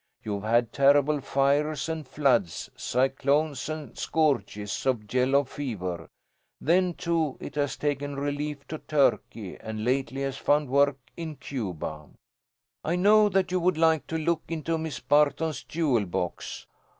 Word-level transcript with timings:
You 0.23 0.39
have 0.39 0.49
had 0.49 0.73
terrible 0.73 1.21
fires 1.21 1.87
and 1.87 2.07
floods, 2.07 2.71
cyclones, 2.75 3.69
and 3.69 3.95
scourges 3.95 4.87
of 4.87 5.13
yellow 5.13 5.43
fever. 5.43 6.09
Then 6.59 6.95
too, 6.95 7.37
it 7.39 7.53
has 7.53 7.77
taken 7.77 8.15
relief 8.15 8.67
to 8.69 8.79
Turkey 8.79 9.59
and 9.59 9.85
lately 9.85 10.23
has 10.23 10.37
found 10.37 10.69
work 10.69 10.97
in 11.15 11.35
Cuba. 11.35 12.09
"I 12.83 12.95
know 12.95 13.29
that 13.29 13.51
you 13.51 13.59
would 13.59 13.77
like 13.77 14.07
to 14.07 14.17
look 14.17 14.41
into 14.47 14.79
Miss 14.79 14.99
Barton's 14.99 15.63
jewel 15.63 16.07
box. 16.07 16.65